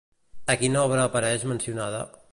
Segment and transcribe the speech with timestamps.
[0.53, 2.05] A quina obra apareix mencionada?